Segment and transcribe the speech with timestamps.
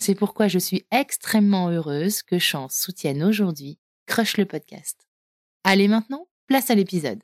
[0.00, 5.06] C'est pourquoi je suis extrêmement heureuse que Chance soutienne aujourd'hui Crush le podcast.
[5.64, 7.18] Allez maintenant, place à l'épisode.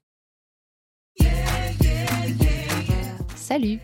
[3.36, 3.78] Salut,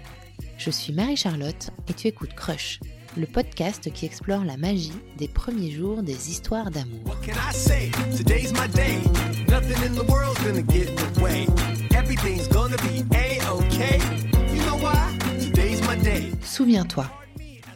[0.58, 2.80] je suis Marie-Charlotte et tu écoutes Crush,
[3.16, 7.16] le podcast qui explore la magie des premiers jours des histoires d'amour.
[16.42, 17.10] Souviens-toi,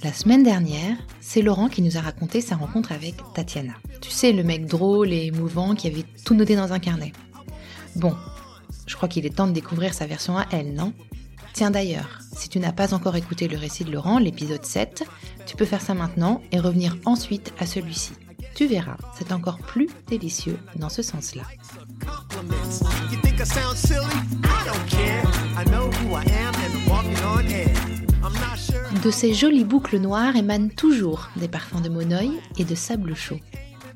[0.05, 3.73] la semaine dernière, c'est Laurent qui nous a raconté sa rencontre avec Tatiana.
[4.03, 7.13] Tu sais, le mec drôle et émouvant qui avait tout noté dans un carnet.
[7.97, 8.15] Bon,
[8.87, 10.93] je crois qu'il est temps de découvrir sa version à elle, non?
[11.55, 15.05] Tiens d'ailleurs, si tu n'as pas encore écouté le récit de Laurent, l'épisode 7,
[15.47, 18.13] tu peux faire ça maintenant et revenir ensuite à celui-ci.
[18.55, 21.45] Tu verras, c'est encore plus délicieux dans ce sens-là.
[29.05, 33.39] De ces jolies boucles noires émanent toujours des parfums de monoï et de sable chaud.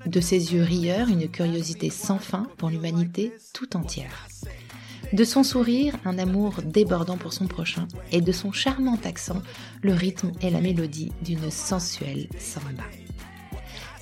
[0.04, 4.28] De ses yeux rieurs, une curiosité sans fin pour l'humanité tout entière.
[5.14, 9.40] De son sourire, un amour débordant pour son prochain, et de son charmant accent,
[9.80, 12.84] le rythme et la mélodie d'une sensuelle samba.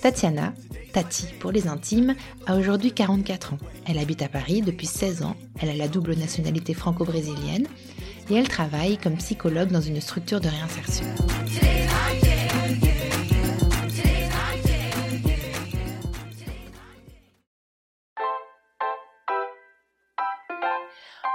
[0.03, 0.55] Tatiana,
[0.93, 2.16] Tati pour les intimes,
[2.47, 3.59] a aujourd'hui 44 ans.
[3.87, 7.69] Elle habite à Paris depuis 16 ans, elle a la double nationalité franco-brésilienne
[8.31, 11.06] et elle travaille comme psychologue dans une structure de réinsertion.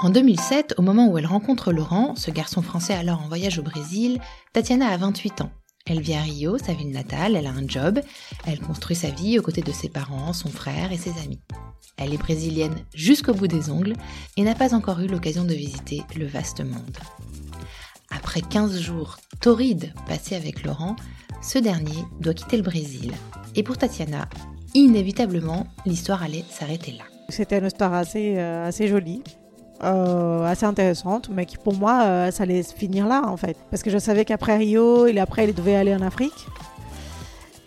[0.04, 3.62] En 2007, au moment où elle rencontre Laurent, ce garçon français alors en voyage au
[3.62, 4.20] Brésil,
[4.52, 5.52] Tatiana a 28 ans.
[5.86, 8.00] Elle vit à Rio, sa ville natale, elle a un job,
[8.46, 11.42] elle construit sa vie aux côtés de ses parents, son frère et ses amis.
[11.98, 13.96] Elle est brésilienne jusqu'au bout des ongles
[14.38, 16.98] et n'a pas encore eu l'occasion de visiter le vaste monde.
[18.10, 20.96] Après 15 jours torrides passés avec Laurent,
[21.42, 23.12] ce dernier doit quitter le Brésil.
[23.56, 24.30] Et pour Tatiana,
[24.74, 27.04] inévitablement, l'histoire allait s'arrêter là.
[27.30, 29.24] C'était une histoire assez, euh, assez jolie.
[29.84, 33.58] Euh, assez intéressante, mais qui pour moi, euh, ça allait finir là en fait.
[33.72, 36.48] Parce que je savais qu'après Rio, et après, il devait aller en Afrique.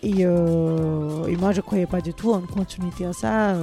[0.01, 3.53] Et, euh, moi, je croyais pas du tout en continuité à ça.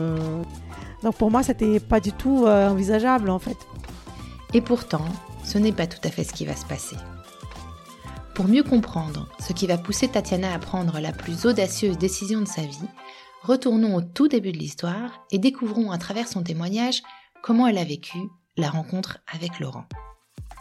[1.03, 3.57] Donc pour moi, c'était pas du tout envisageable en fait.
[4.53, 5.05] Et pourtant,
[5.45, 6.97] ce n'est pas tout à fait ce qui va se passer.
[8.35, 12.49] Pour mieux comprendre ce qui va pousser Tatiana à prendre la plus audacieuse décision de
[12.49, 12.89] sa vie,
[13.43, 17.03] retournons au tout début de l'histoire et découvrons à travers son témoignage
[17.43, 18.19] comment elle a vécu
[18.57, 19.85] la rencontre avec Laurent.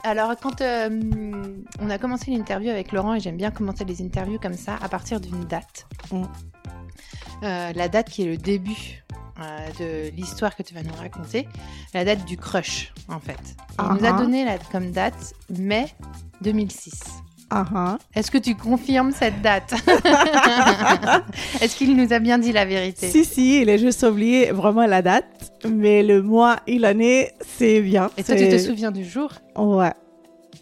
[0.04, 0.90] Alors, quand euh,
[1.80, 4.90] on a commencé l'interview avec Laurent, et j'aime bien commencer les interviews comme ça, à
[4.90, 5.88] partir d'une date.
[6.12, 6.24] Mm.
[7.44, 9.04] Euh, la date qui est le début
[9.40, 11.48] euh, de l'histoire que tu vas nous raconter,
[11.94, 13.40] la date du crush, en fait.
[13.80, 14.18] Il nous a uh-huh.
[14.18, 15.88] donné la, comme date mai
[16.42, 17.24] 2006.
[17.52, 17.98] Uh-huh.
[18.16, 19.74] Est-ce que tu confirmes cette date
[21.62, 24.86] Est-ce qu'il nous a bien dit la vérité Si, si, il a juste oublié vraiment
[24.86, 28.10] la date, mais le mois et l'année, c'est bien.
[28.18, 29.92] Et toi, tu te souviens du jour Ouais.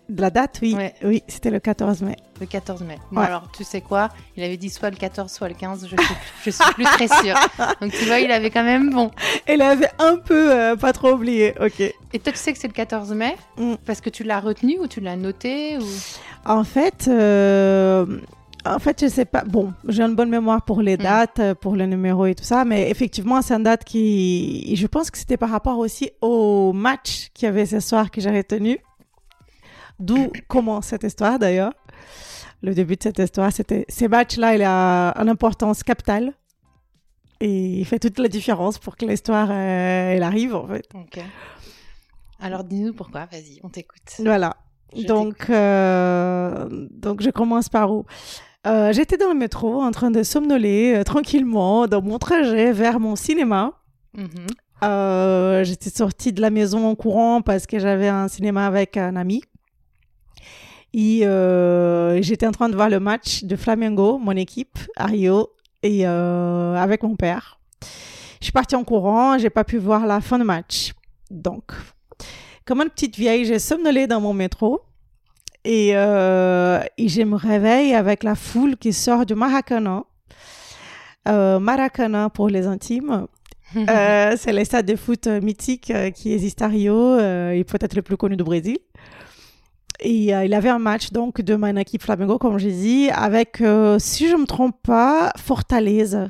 [0.09, 0.75] De la date, oui.
[1.03, 2.15] Oui, c'était le 14 mai.
[2.39, 2.97] Le 14 mai.
[3.11, 4.09] Bon, alors, tu sais quoi?
[4.35, 5.87] Il avait dit soit le 14, soit le 15.
[5.87, 6.15] Je suis,
[6.45, 7.35] je suis plus très sûre.
[7.81, 9.11] Donc, tu vois, il avait quand même bon.
[9.47, 11.53] Il avait un peu euh, pas trop oublié.
[11.59, 11.79] Ok.
[11.81, 13.35] Et toi, tu sais que c'est le 14 mai?
[13.57, 13.75] Mm.
[13.85, 15.85] Parce que tu l'as retenu ou tu l'as noté ou...
[16.45, 18.05] En fait, euh,
[18.65, 19.43] En fait, je sais pas.
[19.45, 21.01] Bon, j'ai une bonne mémoire pour les Mm.
[21.01, 24.75] dates, euh, pour le numéro et tout ça, mais effectivement, c'est une date qui.
[24.75, 28.19] Je pense que c'était par rapport aussi au match qu'il y avait ce soir que
[28.19, 28.77] j'ai retenu.
[29.97, 31.73] D'où commence cette histoire d'ailleurs.
[32.61, 33.85] Le début de cette histoire, c'était.
[33.87, 36.33] Ces matchs-là, il a une importance capitale.
[37.39, 40.85] Et il fait toute la différence pour que l'histoire, euh, elle arrive, en fait.
[40.93, 41.19] Ok.
[42.41, 44.15] Alors dis-nous pourquoi, vas-y, on t'écoute.
[44.19, 44.57] Voilà.
[44.95, 48.05] Donc, euh, donc, je commence par où?
[48.67, 52.99] Euh, J'étais dans le métro en train de somnoler euh, tranquillement dans mon trajet vers
[52.99, 53.73] mon cinéma.
[54.15, 54.27] Mhm.
[54.83, 59.15] Euh, J'étais sortie de la maison en courant parce que j'avais un cinéma avec un
[59.15, 59.43] ami.
[60.93, 61.19] Et
[62.21, 65.49] j'étais en train de voir le match de Flamengo, mon équipe, à Rio,
[65.83, 67.59] et avec mon père.
[68.39, 70.93] Je suis partie en courant, j'ai pas pu voir la fin du match.
[71.29, 71.73] Donc,
[72.69, 74.81] comme une petite vieille, j'ai somnolé dans mon métro.
[75.65, 80.03] Et, euh, et je me réveille avec la foule qui sort du Maracana.
[81.27, 83.25] Euh, Maracana pour les intimes.
[83.75, 87.95] Euh, c'est le stade de foot euh, mythique euh, qui existe à Rio et peut-être
[87.95, 88.79] le plus connu du Brésil.
[89.99, 93.57] Et il avait un match donc de mon équipe Flamengo, comme j'ai dit, avec,
[93.99, 96.29] si je ne me trompe pas, Fortaleza.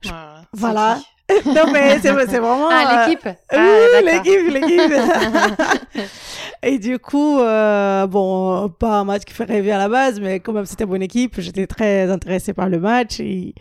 [0.00, 0.12] C'est
[0.54, 0.98] Voilà.
[1.46, 2.68] non mais c'est c'est vraiment...
[2.70, 4.24] Ah, euh, l'équipe oui, Ah, d'accord.
[4.24, 4.92] l'équipe, l'équipe.
[6.64, 10.38] Et du coup, euh, bon, pas un match qui fait rêver à la base, mais
[10.40, 11.40] quand même c'était bonne équipe.
[11.40, 13.18] J'étais très intéressée par le match.
[13.18, 13.54] Et,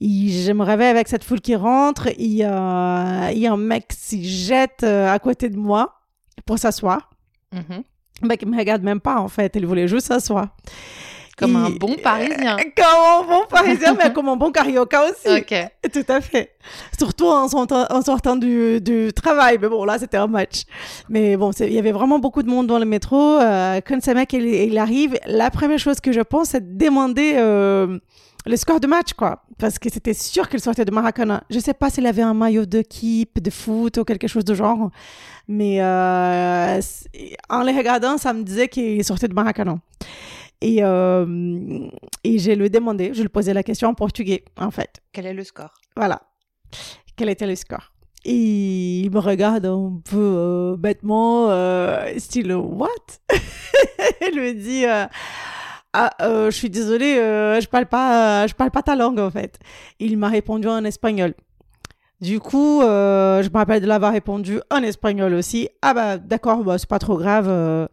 [0.00, 2.08] et je me réveille avec cette foule qui rentre.
[2.18, 6.00] Il y a il y a un mec qui jette euh, à côté de moi
[6.44, 7.10] pour s'asseoir.
[7.52, 7.84] Mhm.
[8.22, 9.52] Le mec, il me regarde même pas en fait.
[9.54, 10.48] Il voulait juste s'asseoir.
[11.36, 12.56] Comme un bon Parisien.
[12.76, 15.38] Comme un bon parisien, mais comme un bon carioca aussi.
[15.38, 15.54] Ok.
[15.92, 16.54] Tout à fait.
[16.98, 19.58] Surtout en sortant, en sortant du, du travail.
[19.60, 20.64] Mais bon, là, c'était un match.
[21.08, 23.38] Mais bon, il y avait vraiment beaucoup de monde dans le métro.
[23.40, 26.84] Euh, quand ce mec, il, il arrive, la première chose que je pense, c'est de
[26.84, 27.98] demander euh,
[28.44, 29.42] le score de match, quoi.
[29.58, 31.44] Parce que c'était sûr qu'il sortait de Maracana.
[31.50, 34.90] Je sais pas s'il avait un maillot d'équipe, de foot ou quelque chose de genre.
[35.48, 36.80] Mais euh,
[37.48, 39.76] en les regardant, ça me disait qu'il sortait de Maracana.
[40.62, 41.88] Et, euh,
[42.22, 45.02] et je lui ai demandé, je lui posais la question en portugais, en fait.
[45.12, 45.74] Quel est le score?
[45.96, 46.22] Voilà.
[47.16, 47.92] Quel était le score?
[48.24, 52.88] Et il me regarde un peu euh, bêtement, euh, style What?
[54.32, 55.06] Il me dit euh,
[55.92, 59.30] Ah, euh, je suis désolée, euh, je parle pas, je parle pas ta langue en
[59.32, 59.58] fait.
[59.98, 61.34] Il m'a répondu en espagnol.
[62.22, 65.68] Du coup, euh, je me rappelle de l'avoir répondu en espagnol aussi.
[65.82, 67.48] Ah bah d'accord, bah, c'est pas trop grave.
[67.48, 67.88] euh,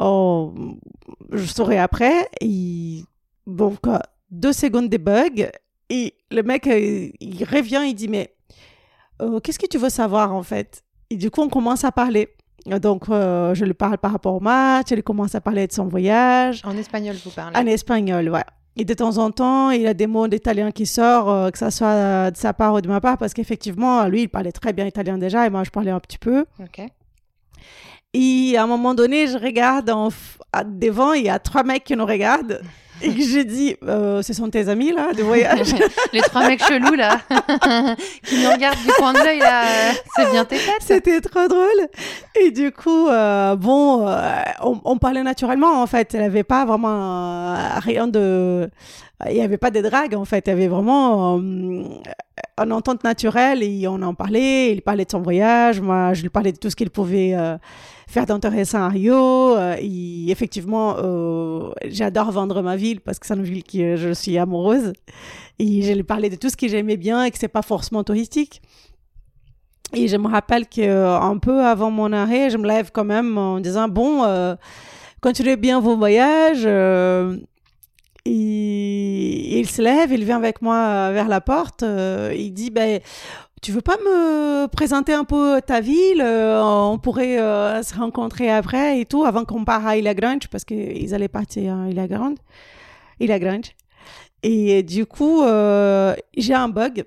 [0.00, 0.54] oh,
[1.32, 2.26] je saurai après.
[2.40, 3.02] Et
[3.46, 4.00] bon, quoi,
[4.30, 5.50] deux secondes de bug.
[5.90, 8.34] Et le mec, euh, il revient, il dit, mais
[9.20, 10.82] euh, qu'est-ce que tu veux savoir en fait?
[11.10, 12.30] Et du coup, on commence à parler.
[12.66, 15.88] Donc, euh, je lui parle par rapport au match, il commence à parler de son
[15.88, 16.62] voyage.
[16.64, 18.44] En espagnol, vous parlez En espagnol, ouais.
[18.76, 21.58] Et de temps en temps, il y a des mots d'italien qui sortent, euh, que
[21.58, 24.52] ça soit euh, de sa part ou de ma part, parce qu'effectivement, lui, il parlait
[24.52, 26.44] très bien italien déjà, et moi, je parlais un petit peu.
[26.60, 26.82] Ok.
[28.14, 31.84] Et à un moment donné, je regarde en f- devant, il y a trois mecs
[31.84, 32.60] qui nous regardent.
[33.02, 35.74] Et que je dis, euh, ce sont tes amis là, de voyage
[36.12, 37.20] Les trois mecs chelous là,
[38.24, 39.62] qui nous regardent du coin de l'œil là,
[40.16, 40.80] c'est bien tes têtes.
[40.80, 41.88] C'était trop drôle.
[42.40, 46.14] Et du coup, euh, bon, euh, on, on parlait naturellement en fait.
[46.14, 48.68] Elle avait pas vraiment euh, rien de.
[49.26, 50.44] Il n'y avait pas de drague en fait.
[50.46, 51.82] Il y avait vraiment euh,
[52.62, 54.72] une entente naturelle et on en parlait.
[54.72, 55.80] Il parlait de son voyage.
[55.80, 57.58] Moi, je lui parlais de tout ce qu'il pouvait euh,
[58.06, 59.56] faire d'intéressant à Rio.
[59.56, 59.76] Euh,
[60.28, 60.96] effectivement,
[61.86, 64.92] j'adore vendre ma ville parce que c'est une ville qui je suis amoureuse.
[65.58, 68.04] Et je lui parlais de tout ce que j'aimais bien et que c'est pas forcément
[68.04, 68.62] touristique.
[69.94, 73.58] Et je me rappelle qu'un peu avant mon arrêt, je me lève quand même en
[73.58, 74.22] disant Bon,
[75.20, 76.68] continuez bien vos voyages.
[79.58, 81.82] Il se lève, il vient avec moi euh, vers la porte.
[81.82, 83.00] euh, il dit ben,
[83.62, 87.36] Tu veux pas me présenter un peu ta ville Euh, On pourrait
[87.82, 91.76] se rencontrer après et tout, avant qu'on parte à Ilha Grande, parce qu'ils allaient partir
[91.76, 92.38] à Grande.
[94.42, 95.42] Et du coup,
[96.36, 97.04] j'ai un bug.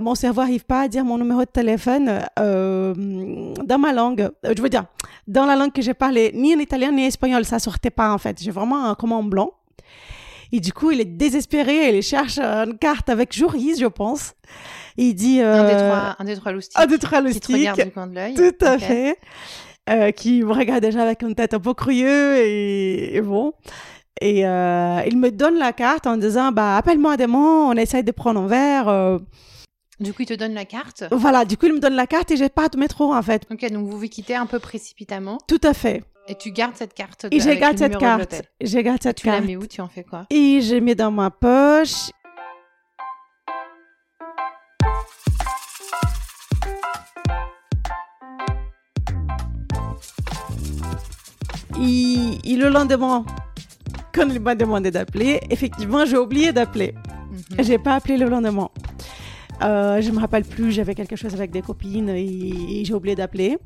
[0.00, 4.30] Mon cerveau n'arrive pas à dire mon numéro de téléphone dans ma langue.
[4.42, 4.86] Je veux dire,
[5.28, 8.12] dans la langue que j'ai parlé, ni en italien ni en espagnol, ça sortait pas
[8.12, 8.42] en fait.
[8.42, 9.52] J'ai vraiment un comment blanc.
[10.52, 11.96] Et du coup, il est désespéré.
[11.96, 14.34] Il cherche une carte avec Joris, je pense.
[14.96, 15.40] Et il dit.
[15.40, 16.78] Un des euh, trois, un des trois loustiques.
[16.80, 17.84] un des trois Qui te regarde loustiques.
[17.86, 18.34] du coin de l'œil.
[18.34, 19.16] Tout à fait.
[19.90, 23.52] Euh, qui me regarde déjà avec une tête un peu curieuse et, et bon.
[24.20, 28.12] Et euh, il me donne la carte en disant bah appelle-moi demain, on essaye de
[28.12, 28.88] prendre un verre.
[28.88, 29.18] euh.
[30.00, 31.04] Du coup, il te donne la carte?
[31.12, 33.42] Voilà, du coup il me donne la carte et j'ai pas de métro en fait.
[33.50, 35.38] Ok, donc vous vous quittez un peu précipitamment.
[35.46, 36.02] Tout à fait.
[36.26, 38.42] Et tu gardes cette carte Et j'ai gardé cette carte.
[38.58, 39.42] J'ai gardé cette tu carte.
[39.42, 40.26] Tu la mets où Tu en fais quoi?
[40.30, 42.10] Et je mets dans ma poche.
[51.78, 53.26] Et, le lendemain,
[54.14, 56.94] quand il m'a demandé d'appeler, effectivement, j'ai oublié d'appeler.
[57.30, 57.64] Mhm.
[57.64, 58.70] J'ai pas appelé le lendemain.
[59.62, 63.58] Euh, je me rappelle plus, j'avais quelque chose avec des copines et, j'ai oublié d'appeler.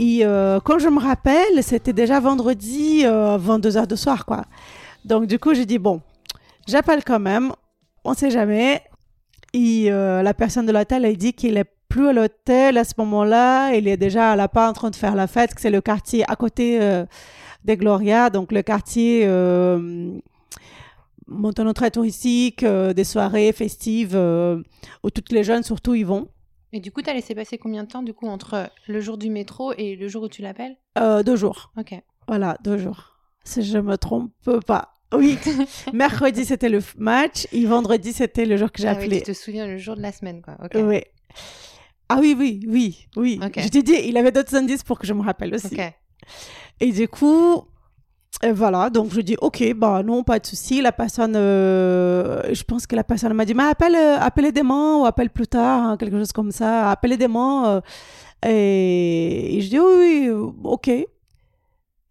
[0.00, 4.46] Et euh, quand je me rappelle, c'était déjà vendredi, 22h de soir, quoi.
[5.04, 6.00] Donc, du coup, j'ai dit, bon,
[6.66, 7.52] j'appelle quand même,
[8.04, 8.82] on sait jamais.
[9.52, 12.94] Et euh, la personne de l'hôtel, elle dit qu'il est plus à l'hôtel à ce
[12.96, 13.74] moment-là.
[13.74, 15.82] Il est déjà à la part en train de faire la fête, que c'est le
[15.82, 17.04] quartier à côté euh,
[17.64, 20.18] des Gloria, donc le quartier euh,
[21.26, 24.62] maintenant très touristique, euh, des soirées festives euh,
[25.02, 26.28] où toutes les jeunes surtout y vont.
[26.72, 29.18] Et du coup, tu as laissé passer combien de temps du coup entre le jour
[29.18, 30.76] du métro et le jour où tu l'appelles?
[30.96, 31.72] Deux jours.
[31.76, 31.94] Ok.
[32.28, 33.18] Voilà, deux jours.
[33.44, 34.32] Si je me trompe
[34.66, 34.94] pas.
[35.12, 35.36] Oui,
[35.92, 39.16] mercredi c'était le match et vendredi c'était le jour que j'ai ah appelé.
[39.16, 40.56] Oui, tu te souviens le jour de la semaine, quoi.
[40.74, 41.00] Oui.
[42.08, 43.40] Ah oui, oui, oui, oui.
[43.56, 45.76] Je t'ai dit, il avait d'autres indices pour que je me rappelle aussi.
[46.80, 47.64] Et du coup,
[48.44, 50.80] euh, voilà, donc je dis, ok, bah non, pas de souci.
[50.80, 54.98] La personne, euh, je pense que la personne m'a dit, mais appelle, euh, appelez demain
[54.98, 56.90] ou appelle plus tard, hein, quelque chose comme ça.
[56.90, 57.82] Appelez demain.
[58.46, 60.88] Et, je dis, oui, oui, ok.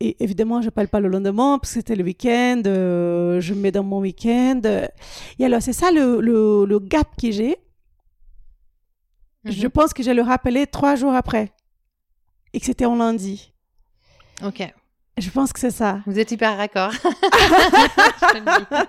[0.01, 2.61] Et évidemment, je n'appelle pas le lendemain parce que c'était le week-end.
[2.65, 4.61] je me mets dans mon week-end.
[5.39, 7.57] Et alors, c'est ça le, le, le gap que j'ai
[9.45, 9.69] je mhm.
[9.69, 11.51] pense que je le rappelé trois jours après.
[12.53, 13.53] Et que c'était en lundi.
[14.43, 14.73] Ok.
[15.19, 15.99] Je pense que c'est ça.
[16.05, 16.93] Vous êtes hyper raccord.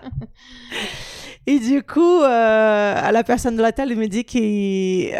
[1.46, 5.18] et du coup, euh, la personne de l'hôtel me dit qu'ils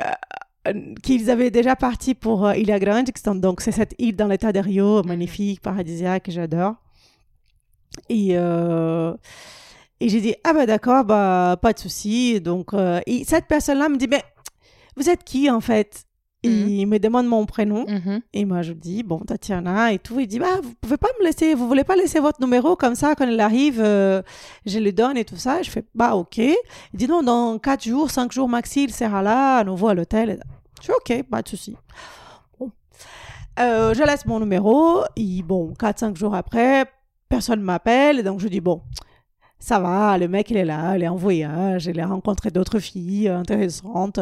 [0.68, 3.10] euh, avaient déjà parti pour euh, Ilha Grande.
[3.40, 6.74] Donc, c'est cette île dans l'état de Rio, magnifique, paradisiaque, que j'adore.
[8.08, 9.12] Et, euh,
[9.98, 12.40] et j'ai dit, ah bah d'accord, bah, pas de souci.
[12.40, 12.68] Donc,
[13.06, 14.22] et cette personne-là me dit, mais
[14.96, 16.04] vous êtes qui en fait?
[16.42, 16.88] Il mhm.
[16.88, 18.23] me demande mon prénom mhm.
[18.32, 20.18] et moi je dis bon Tatiana et tout.
[20.20, 22.94] Il dit bah vous pouvez pas me laisser, vous voulez pas laisser votre numéro comme
[22.94, 24.23] ça quand il arrive, euh,
[24.64, 25.61] je le donne et tout ça.
[25.62, 26.38] je fais bah ok.
[26.38, 26.56] Il
[26.94, 30.42] dit non dans 4 jours, 5 jours maxi il sera là à nouveau à l'hôtel.
[30.80, 31.76] Je fais ok, pas de souci.
[33.59, 36.87] Euh, je laisse mon numéro et bon 4-5 jours après
[37.28, 38.80] personne m'appelle donc je dis bon
[39.59, 42.78] ça va, le mec il est là, il est en voyage, il a rencontré d'autres
[42.78, 44.18] filles intéressantes.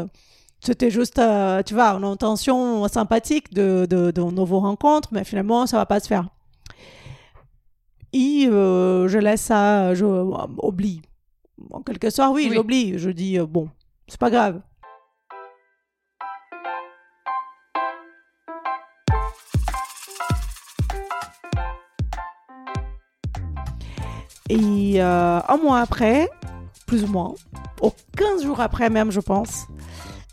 [0.61, 5.67] C'était juste, euh, tu vois, une intention sympathique de, de, de nouveau rencontre, mais finalement,
[5.67, 6.29] ça va pas se faire.
[8.13, 10.25] Et euh, je laisse ça, je euh,
[10.63, 11.03] oublie.
[11.71, 12.99] En quelque sorte, oui, j'oublie.
[12.99, 13.69] Je dis, bon,
[14.09, 14.61] c'est pas grave.
[24.51, 26.29] Et un mois après,
[26.87, 27.35] plus ou moins,
[27.83, 29.67] au 15 jours après même, je pense,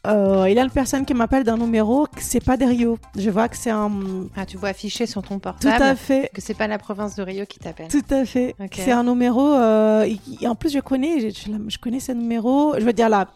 [0.07, 2.97] euh, il y a une personne qui m'appelle d'un numéro que c'est pas de Rio.
[3.17, 3.91] Je vois que c'est un.
[4.35, 5.75] Ah, tu vois affiché sur ton portable.
[5.75, 6.29] Tout à fait.
[6.33, 7.87] Que c'est pas la province de Rio qui t'appelle.
[7.87, 8.55] Tout à fait.
[8.71, 9.53] C'est un numéro.
[9.53, 10.07] Euh,
[10.45, 12.73] en plus, je connais, je, connais ce numéro.
[12.77, 13.27] Je veux dire là.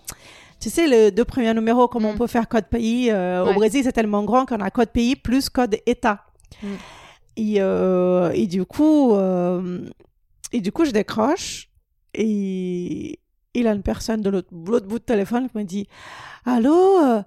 [0.60, 2.18] Tu sais, les deux premiers numéros, comment on mm.
[2.18, 3.10] peut faire code pays.
[3.12, 6.26] Euh, au Brésil, c'est tellement grand qu'on a code pays plus code État.
[6.62, 6.68] Mm.
[7.38, 9.16] Et, et, du coup,
[10.52, 11.70] et du coup, je décroche
[12.14, 13.20] et
[13.54, 15.88] il y a une personne de l'autre bout de téléphone qui me dit
[16.46, 17.22] Allô euh,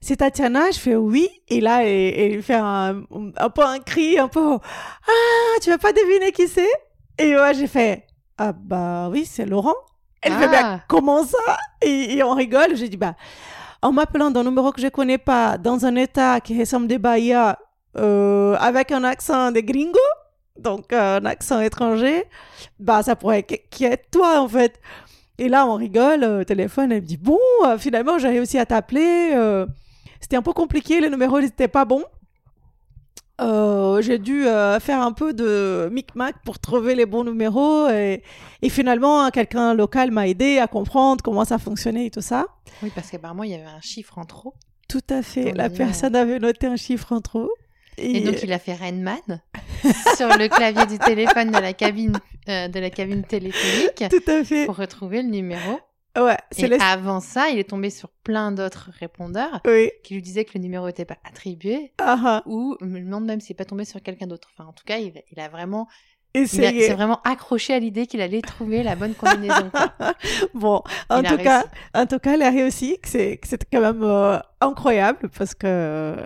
[0.00, 3.02] c'est Tatiana, je fais oui, et là, il fait un,
[3.36, 6.70] un, peu un cri, un peu, ah, tu vas pas deviner qui c'est?
[7.18, 8.06] Et moi, j'ai fait,
[8.38, 9.74] ah, bah oui, c'est Laurent.
[10.22, 10.80] Elle fait, bien, ah.
[10.88, 11.38] comment ça?
[11.82, 13.14] Et, on rigole, j'ai dit, bah,
[13.82, 17.58] en m'appelant d'un numéro que je connais pas, dans un état qui ressemble des Bahia,
[17.96, 19.98] euh, avec un accent de gringo,
[20.56, 22.24] donc euh, un accent étranger,
[22.78, 24.80] bah, ça pourrait être toi, en fait.
[25.38, 26.92] Et là, on rigole au téléphone.
[26.92, 29.30] Elle me dit Bon, euh, finalement, j'ai réussi à t'appeler.
[29.34, 29.66] Euh,
[30.20, 32.04] c'était un peu compliqué, le numéro n'était pas bon.
[33.40, 34.42] Euh, j'ai dû
[34.80, 37.88] faire un peu de micmac pour trouver les bons numéros.
[37.88, 38.24] Et,
[38.62, 42.46] et finalement, quelqu'un local m'a aidé à comprendre comment ça fonctionnait et tout ça.
[42.82, 44.54] Oui, parce qu'apparemment, il y avait un chiffre en trop.
[44.88, 45.52] Tout à fait.
[45.52, 47.50] La personne avait noté un chiffre en trop.
[47.98, 49.18] Et, donc il a fait Rainman
[50.16, 54.04] sur le clavier du téléphone de la cabine euh, de la cabine téléphonique.
[54.08, 54.66] Tout à fait.
[54.66, 55.80] Pour retrouver le numéro.
[56.16, 56.36] Ouais.
[56.56, 59.62] Et avant ça, il est tombé sur plein d'autres répondeurs
[60.02, 61.92] qui lui disaient que le numéro n'était pas attribué.
[62.00, 64.50] Uh Ou me demande même s'il n'est pas tombé sur quelqu'un d'autre.
[64.54, 65.86] Enfin, en tout cas, il, a vraiment
[66.34, 69.70] il s'est vraiment accroché à l'idée qu'il allait trouver la bonne combinaison.
[70.54, 71.64] bon, en tout, cas,
[71.94, 72.98] en tout cas, il a réussi.
[73.04, 73.40] C'est
[73.72, 76.16] quand même euh, incroyable parce que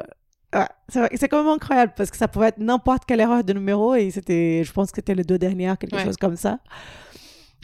[0.54, 3.94] Ouais, c'est quand même incroyable parce que ça pouvait être n'importe quelle erreur de numéro
[3.94, 6.04] et c'était, je pense que c'était les deux dernières, quelque Ouais.
[6.04, 6.58] chose comme ça.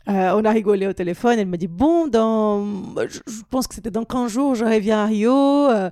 [0.09, 1.38] Euh, on a rigolé au téléphone.
[1.38, 2.64] Elle me dit Bon, dans,
[3.09, 5.35] je, je pense que c'était dans 15 jours, je reviens à Rio.
[5.35, 5.90] Euh,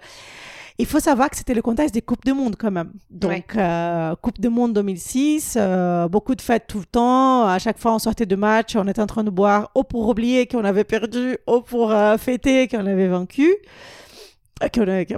[0.79, 2.93] il faut savoir que c'était le contexte des Coupes du Monde quand même.
[3.11, 3.45] Donc, Ouais.
[3.57, 7.47] euh, Coupe du Monde 2006, euh, beaucoup de fêtes tout le temps.
[7.47, 10.09] À chaque fois, on sortait de match, on était en train de boire, ou pour
[10.09, 13.55] oublier qu'on avait perdu, ou pour euh, fêter qu'on avait vaincu.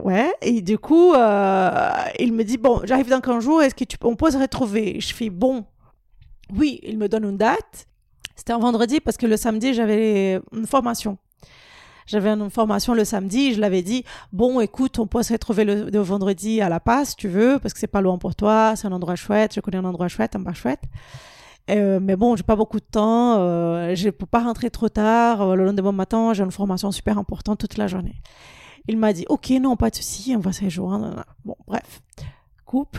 [0.02, 3.84] Ouais, et du coup, euh, il me dit Bon, j'arrive dans 15 jours, est-ce que
[3.84, 5.00] tu, on peut se retrouver?
[5.00, 5.64] Je fais Bon,
[6.54, 7.86] oui, il me donne une date.
[8.34, 11.18] C'était un vendredi parce que le samedi, j'avais une formation.
[12.08, 14.02] J'avais une formation le samedi, je l'avais dit,
[14.32, 17.74] bon, écoute, on peut se retrouver le, vendredi à La Paz, si tu veux, parce
[17.74, 20.34] que c'est pas loin pour toi, c'est un endroit chouette, je connais un endroit chouette,
[20.34, 20.80] un bar chouette.
[21.68, 25.42] Euh, mais bon, j'ai pas beaucoup de temps, euh, je peux pas rentrer trop tard,
[25.42, 28.22] euh, le lendemain matin, j'ai une formation super importante toute la journée.
[28.86, 31.24] Il m'a dit, ok, non, pas de souci, on va se rejoindre.
[31.44, 32.00] Bon, bref,
[32.64, 32.98] coupe.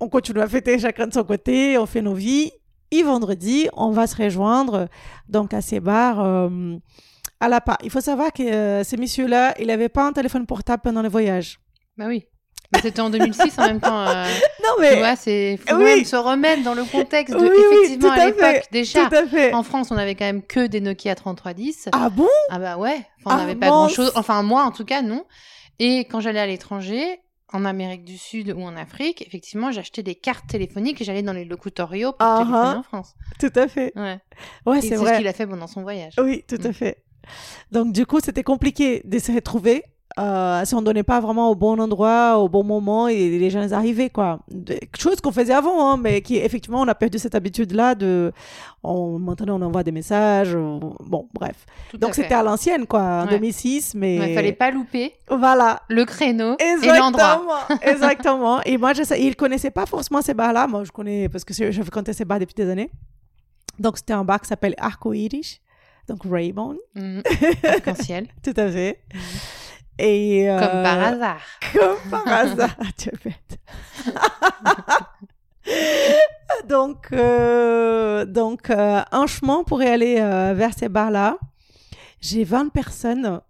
[0.00, 2.52] On continue à fêter chacun de son côté, on fait nos vies.
[2.90, 4.88] Et vendredi, on va se rejoindre
[5.28, 6.76] donc à ces bars euh,
[7.38, 7.76] à La Paz.
[7.84, 11.08] Il faut savoir que euh, ces messieurs-là, ils n'avaient pas un téléphone portable pendant le
[11.08, 11.60] voyage.
[11.96, 12.26] Bah oui.
[12.72, 14.06] Mais c'était en 2006 en même temps.
[14.08, 14.24] euh,
[14.64, 15.84] Non, tu mais vois, c'est faut Oui.
[15.84, 17.48] même se remettre dans le contexte de Oui,
[17.82, 19.06] effectivement à à l'époque déjà.
[19.08, 19.52] tout à fait.
[19.52, 21.88] En France, on avait quand même que des Nokia 3310.
[21.92, 22.28] Ah bon?
[22.48, 23.74] Ah bah ouais, enfin, on Ah, n'avait pas mince.
[23.74, 24.12] grand chose.
[24.14, 25.24] Enfin, moi en tout cas, non.
[25.80, 27.20] Et quand j'allais à l'étranger,
[27.52, 31.32] en Amérique du Sud ou en Afrique, effectivement, j'achetais des cartes téléphoniques et j'allais dans
[31.32, 32.78] les locutorios pour Ah, téléphoner ah.
[32.78, 33.14] en France.
[33.40, 33.92] Tout à fait.
[33.96, 34.20] Ouais.
[34.66, 35.16] Ouais, c'est c'est ce vrai.
[35.18, 36.12] qu'il a fait pendant son voyage.
[36.18, 36.72] Oui, tout à Mm.
[36.72, 37.02] fait.
[37.72, 39.82] Donc, du coup, c'était compliqué de se retrouver.
[40.18, 43.48] Euh, si on ne donnait pas vraiment au bon endroit, au bon moment, et les
[43.48, 44.40] gens arrivaient, quoi.
[44.50, 48.32] De- Chose qu'on faisait avant, hein, mais qui, effectivement, on a perdu cette habitude-là de...
[48.82, 50.54] On, maintenant, on envoie des messages.
[50.54, 51.64] on- Bon, bref.
[51.90, 53.30] Tout Donc, c'était à l'ancienne, quoi, en Ouais.
[53.38, 54.18] 2006, mais...
[54.18, 55.80] Ouais, fallait pas louper Voilà.
[55.88, 57.68] le créneau et l'endroit.
[57.80, 58.60] Exactement.
[58.66, 60.66] Et moi, je sais, il connaissait pas forcément ces bars-là.
[60.66, 62.90] Moi, je connais parce que je fréquentais ces bars depuis des années.
[63.78, 65.60] Donc, c'était un bar qui s'appelle Arco Iris,
[66.08, 67.22] donc Raybone, Mhm.
[67.64, 68.26] Arc-en-ciel.
[68.42, 69.00] tout à fait.
[70.02, 71.40] Et euh, Comme par hasard.
[71.74, 73.10] Comme par hasard, tu
[76.66, 81.38] donc, euh, donc euh, un chemin pour y aller euh, vers ces bars-là.
[82.20, 83.40] J'ai 20 personnes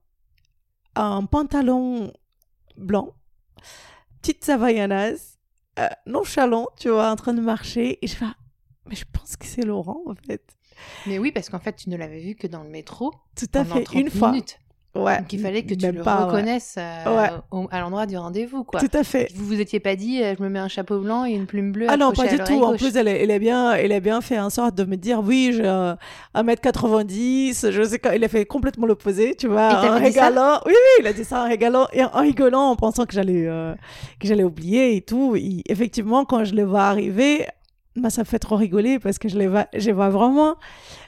[0.96, 2.12] en pantalon
[2.76, 3.14] blanc,
[4.20, 5.38] petite savaillanas,
[5.78, 7.98] euh, nonchalant, tu vois, en train de marcher.
[8.02, 8.26] Et je fais,
[8.86, 10.42] mais je pense que c'est Laurent, en fait.
[11.06, 13.64] Mais oui, parce qu'en fait, tu ne l'avais vu que dans le métro Tout à
[13.64, 14.32] fait, 30 une fois.
[14.92, 15.18] Ouais.
[15.20, 17.29] Donc il fallait que tu le pas, reconnaisses euh, Ouais.
[17.53, 18.81] au- à l'endroit du rendez-vous, quoi.
[18.81, 19.29] Tout à fait.
[19.37, 21.70] Vous vous étiez pas dit, euh, je me mets un chapeau blanc et une plume
[21.70, 22.61] bleue Ah non, pas du tout.
[22.64, 25.20] En plus, elle, elle, est bien, elle a bien fait en sorte de me dire
[25.24, 25.94] oui, j'ai euh,
[26.35, 27.70] 1m90.
[27.70, 29.81] Je sais qu'il a fait complètement l'opposé, tu vois.
[29.83, 30.61] Il en rigolant.
[30.66, 33.46] Oui, oui, il a dit ça en rigolant, et en rigolant en pensant que j'allais
[33.46, 33.74] euh,
[34.18, 35.37] que j'allais oublier et tout.
[35.37, 37.46] Et effectivement, quand je le vois arriver,
[37.96, 40.57] bah, ça me fait trop rigoler parce que je, les vois, je vois vraiment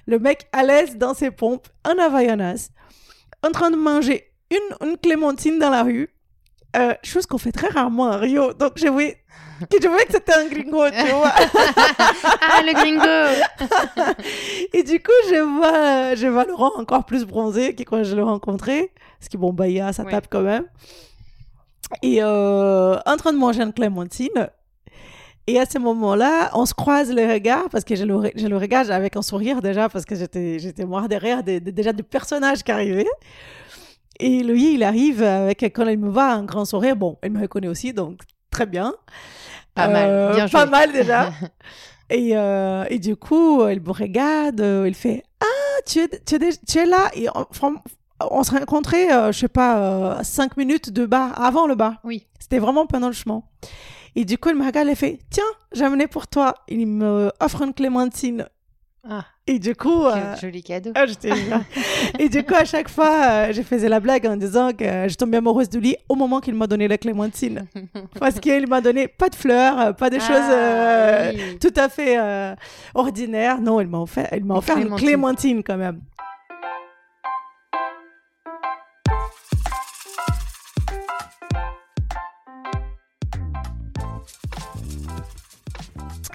[0.07, 2.71] le mec à l'aise dans ses pompes, en Havaianas,
[3.47, 6.09] en train de manger une, une clémentine dans la rue.
[6.77, 8.55] Euh, chose qu'on fait très rarement à Rio.
[8.55, 9.19] Donc, je voyais
[9.71, 11.31] que, je voyais que c'était un gringo, tu vois.
[12.41, 14.15] ah, le gringo
[14.73, 18.23] Et du coup, je vois, je vois Laurent encore plus bronzé que quand je l'ai
[18.23, 18.91] rencontré.
[19.19, 20.11] Parce qu'il bon, bah, il y a sa Ouais.
[20.11, 20.65] table quand même.
[22.03, 24.49] Et euh, en train de manger une clémentine.
[25.49, 28.57] Et à ce moment-là, on se croise les regards parce que je le, je le
[28.57, 32.71] regarde avec un sourire déjà parce que j'étais, j'étais moi derrière déjà du personnage qui
[32.71, 33.07] arrivait.
[34.21, 36.95] Et lui, il arrive avec, quand il me voit, un grand sourire.
[36.95, 38.95] Bon, il me reconnaît aussi, donc très bien.
[39.75, 40.71] Pas mal, bien Pas joué.
[40.71, 41.31] mal déjà.
[42.11, 46.35] Et, euh, et du coup, il me regarde, euh, il fait Ah, tu es, tu
[46.35, 47.09] es, dé- tu es là.
[47.15, 47.47] Et on,
[48.31, 51.95] on se rencontrait, euh, je sais pas, euh, cinq minutes de bar, avant le bar.
[52.05, 52.27] Oui.
[52.39, 53.43] C'était vraiment pendant le chemin.
[54.15, 56.55] Et du coup, il me regarde et fait Tiens, j'ai amené pour toi.
[56.69, 58.47] Il me offre une clémentine.
[59.09, 60.05] Ah, Et du coup.
[60.07, 60.93] euh, joli cadeau.
[60.95, 61.05] ah,
[62.21, 65.09] et du coup, à chaque fois, euh, je faisais la blague en disant que euh,
[65.09, 67.67] je tombais amoureuse de lui au moment qu'il m'a donné la clémentine.
[68.21, 71.59] Parce qu'il m'a donné pas de fleurs, euh, pas de Ah, choses euh, oui.
[71.59, 72.55] tout à fait euh,
[72.95, 73.61] ordinaires.
[73.61, 76.01] Non, il m'a offert, il m'a offert une clémentine quand même.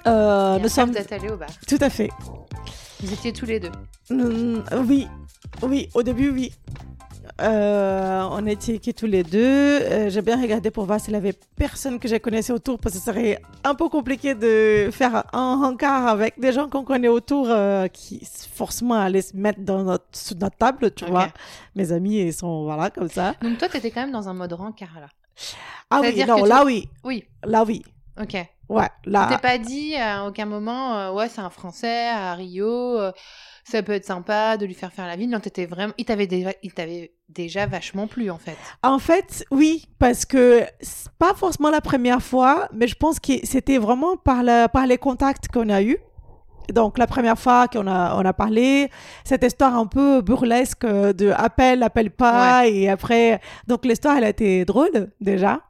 [0.06, 1.48] Euh, nous sommes Vous êtes allés au bar.
[1.66, 2.10] tout à fait.
[3.00, 3.70] Vous étiez tous les deux.
[4.10, 5.06] Mm, oui,
[5.62, 6.52] oui, au début, oui.
[7.40, 9.38] Euh, on était que tous les deux.
[9.40, 12.94] Euh, J'ai bien regardé pour voir s'il y avait personne que je connaissais autour parce
[12.96, 17.06] que ce serait un peu compliqué de faire un encart avec des gens qu'on connaît
[17.08, 21.28] autour euh, qui forcément allaient se mettre dans notre, sous notre table, tu vois.
[21.76, 23.34] Mes amis, ils sont voilà comme ça.
[23.40, 25.08] Donc toi, t'étais quand même dans un mode rencard là.
[25.90, 26.88] Ah oui, non, tu- là oui.
[27.04, 27.84] Oui, Là oui.
[28.20, 28.36] ok.
[28.68, 29.28] Ouais, Tu là.
[29.30, 33.12] t'es pas dit à aucun moment, euh, ouais, c'est un Français à Rio, euh,
[33.64, 35.26] ça peut être sympa de lui faire faire la vie.
[35.26, 38.56] Non, t'étais vraiment, il t'avait déjà, il t'avait déjà vachement plu en fait.
[38.82, 43.32] En fait, oui, parce que c'est pas forcément la première fois, mais je pense que
[43.44, 45.98] c'était vraiment par, la, par les contacts qu'on a eus.
[46.72, 48.90] Donc, la première fois qu'on a, on a parlé,
[49.24, 53.40] cette histoire un peu burlesque euh, de appel, appelle pas, et après.
[53.66, 55.60] Donc, l'histoire, elle a été drôle, déjà,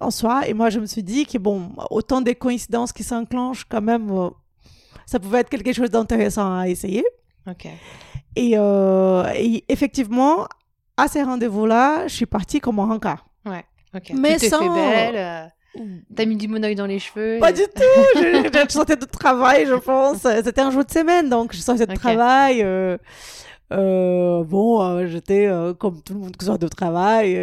[0.00, 0.48] en soi.
[0.48, 4.10] Et moi, je me suis dit que, bon, autant des coïncidences qui s'enclenchent, quand même,
[4.10, 4.30] euh,
[5.06, 7.04] ça pouvait être quelque chose d'intéressant à essayer.
[7.48, 7.66] Ok.
[8.36, 10.46] Et, euh, et effectivement,
[10.96, 13.26] à ces rendez-vous-là, je suis partie comme un rencard.
[13.92, 14.12] Ok.
[14.14, 15.16] Mais tu sans- fait belle.
[15.16, 15.46] euh,
[16.14, 17.38] T'as mis du monoeil dans les cheveux.
[17.40, 17.82] Pas et- du tout.
[18.16, 20.18] Je, je sortais de travail, je pense.
[20.44, 22.62] C'était un jour de semaine, donc je sortais de travail.
[22.62, 22.96] euh,
[23.72, 27.34] euh, bon, euh, j'étais comme tout le monde qui sort de travail.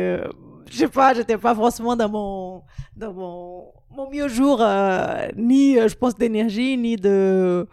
[0.71, 2.63] je sais pas, j'étais pas forcément dans mon
[2.95, 7.67] dans mon, mon mieux jour, euh, ni euh, je pense d'énergie, ni de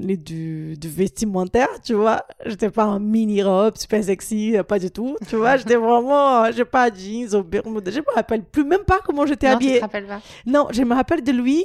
[0.00, 2.24] ni du, du vestimentaire, tu vois.
[2.46, 5.56] J'étais pas en mini robe super sexy, euh, pas du tout, tu vois.
[5.56, 9.48] J'étais vraiment, j'ai pas jeans au bermuda, je me rappelle plus même pas comment j'étais
[9.48, 9.80] Non, tu te habillée.
[9.80, 10.20] rappelles pas.
[10.46, 11.64] Non, je me rappelle de lui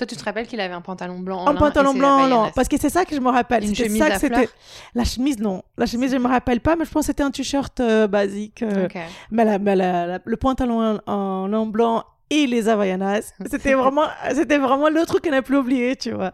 [0.00, 2.26] Toi, tu te rappelles qu'il avait un pantalon blanc en en lin pantalon et blanc,
[2.26, 3.64] non, parce que c'est ça que je me rappelle.
[3.64, 4.34] Une chemise ça à que c'était.
[4.34, 4.48] fleurs
[4.94, 5.62] La chemise, non.
[5.76, 8.62] La chemise, je me rappelle pas, mais je pense que c'était un t-shirt euh, basique.
[8.62, 8.86] euh.
[9.30, 13.74] Mais, la- mais la- la- le pantalon en, en lin blanc et les Havaianas, c'était
[13.74, 16.32] vraiment, c'était vraiment le truc qu'on n'a plus oublié, tu vois.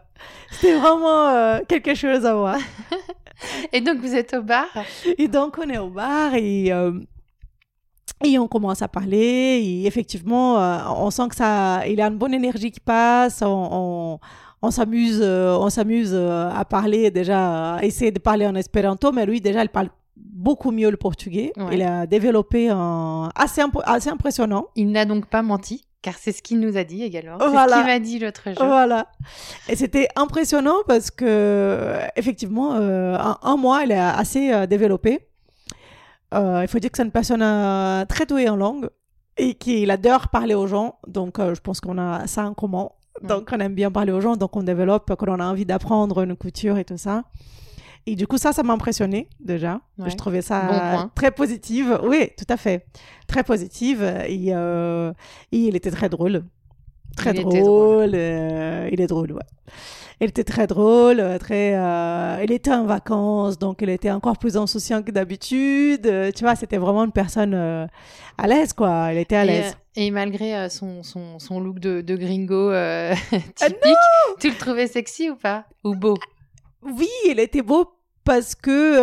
[0.51, 2.57] C'était vraiment euh, quelque chose à voir.
[3.73, 4.65] Et donc, vous êtes au bar
[5.17, 6.71] Et donc, on est au bar et,
[8.23, 9.17] et on commence à parler.
[9.63, 13.41] Et effectivement, euh, on sent que ça, il y a une bonne énergie qui passe.
[13.41, 14.19] On, on,
[14.61, 19.11] on s'amuse, euh, on s'amuse euh, à parler déjà, à essayer de parler en espéranto.
[19.11, 21.51] Mais lui, déjà, il parle beaucoup mieux le portugais.
[21.57, 21.73] Ouais.
[21.75, 24.65] Il a développé un assez, imp- assez impressionnant.
[24.75, 27.37] Il n'a donc pas menti, car c'est ce qu'il nous a dit également.
[27.39, 27.73] C'est Voilà.
[27.73, 28.65] ce qu'il m'a dit l'autre jour.
[28.65, 29.07] Voilà.
[29.69, 35.19] Et c'était impressionnant parce que, effectivement, euh, en un mois, il est assez développé.
[36.33, 38.89] Euh, il faut dire que c'est une personne euh, très douée en langue
[39.37, 40.95] et qu'il adore parler aux gens.
[41.07, 42.89] Donc, euh, je pense qu'on a ça en commun.
[43.23, 44.35] Donc, on aime bien parler aux gens.
[44.35, 47.23] Donc, on développe, quand on a envie d'apprendre une couture et tout ça.
[48.05, 49.81] Et du coup, ça, ça m'a impressionné déjà.
[49.97, 50.09] Ouais.
[50.09, 51.99] Je trouvais ça Bon très positive.
[52.03, 52.85] Oui, tout à fait.
[53.27, 54.01] Très positive.
[54.27, 55.13] Et, et
[55.51, 56.43] il était très drôle.
[57.17, 58.11] Très Il était drôle.
[58.13, 59.41] euh, il est drôle, ouais.
[60.21, 61.75] Il était très drôle, euh, très.
[61.75, 66.07] euh, il était en vacances, donc il était encore plus insouciant que d'habitude.
[66.07, 69.09] Euh, tu vois, c'était vraiment une personne à l'aise, quoi.
[69.11, 69.77] Il était à l'aise.
[69.95, 73.13] et malgré son, son, son look de, de gringo Ah
[73.55, 73.95] typique,
[74.39, 75.65] tu le trouvais sexy ou pas?
[75.83, 76.15] Ou beau?
[76.83, 77.85] Oui, il était beau
[78.23, 78.97] parce que.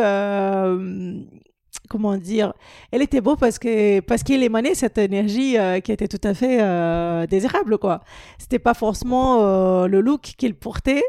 [1.89, 2.53] Comment dire
[2.91, 6.35] Elle était beau parce que parce qu'il émanait cette énergie euh, qui était tout à
[6.35, 8.01] fait euh, désirable, quoi.
[8.39, 11.03] C'était pas forcément euh, le look qu'il portait.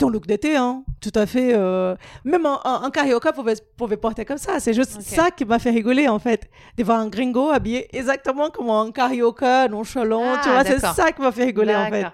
[0.00, 1.52] C'était un look d'été, hein, tout à fait.
[1.54, 4.58] euh, Même un, un, un carioca pouvait, pouvait porter comme ça.
[4.58, 6.48] C'est juste ça qui m'a fait rigoler, en fait.
[6.78, 10.22] De voir un gringo habillé exactement comme un carioca, nonchalant.
[10.24, 12.06] Ah, tu vois, c'est ça qui m'a fait rigoler, en fait.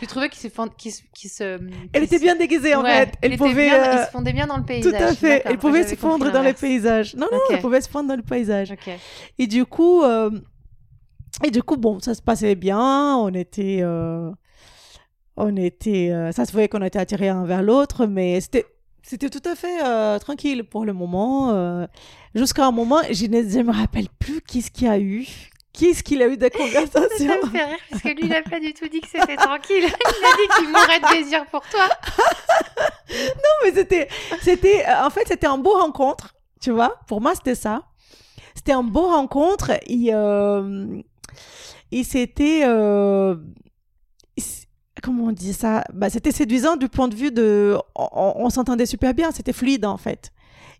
[0.00, 1.58] Tu trouvais qu'il se, qu'il se,
[1.92, 3.12] Elle était bien déguisée, en Ouais, fait.
[3.20, 3.66] Elle pouvait.
[3.68, 5.02] bien- euh, Il se fondait bien dans le Tout paysage.
[5.02, 5.42] à fait.
[5.44, 6.60] Elle pouvait se fondre dans l'inverse.
[6.62, 7.14] paysages.
[7.14, 7.44] Non, non, Ok.
[7.50, 8.70] elle pouvait se fondre dans le paysage.
[8.72, 8.90] Ok.
[9.38, 10.30] Et du coup, euh,
[11.44, 13.16] et du coup, bon, ça se passait bien.
[13.18, 14.30] On était, euh,
[15.36, 18.66] on était, euh, ça se voyait qu'on était attirés un vers l'autre, mais c'était,
[19.02, 21.50] c'était tout à fait euh, tranquille pour le moment.
[21.52, 21.86] euh,
[22.34, 25.26] Jusqu'à un moment, je ne me rappelle plus qu'est-ce qu'il y a eu.
[25.72, 28.42] Qu'est-ce qu'il a eu de Ça conversation me fait rire parce que lui, il n'a
[28.42, 29.82] pas du tout dit que c'était tranquille.
[29.82, 29.88] Il a
[30.36, 31.88] dit qu'il mourrait de désir pour toi.
[33.64, 34.08] mais c'était,
[34.42, 36.96] c'était, euh, en fait, c'était un beau rencontre, tu vois.
[37.08, 37.82] Pour moi, c'était ça.
[38.54, 40.86] C'était un beau rencontre et, euh,
[41.90, 43.34] et c'était, euh,
[45.04, 45.84] comment on dit ça?
[45.92, 49.96] Bah, C'était séduisant du point de vue de, on, s'entendait super bien, c'était fluide en
[49.96, 50.30] fait.